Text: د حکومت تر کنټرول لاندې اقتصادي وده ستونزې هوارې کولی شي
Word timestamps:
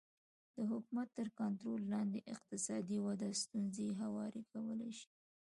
د 0.57 0.57
حکومت 0.71 1.07
تر 1.17 1.27
کنټرول 1.39 1.81
لاندې 1.93 2.27
اقتصادي 2.33 2.97
وده 3.07 3.29
ستونزې 3.43 3.87
هوارې 4.01 4.41
کولی 4.53 4.91
شي 4.99 5.09